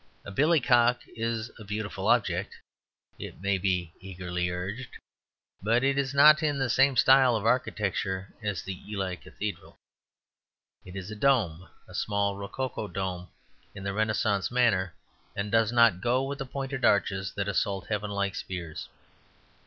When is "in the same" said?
6.41-6.97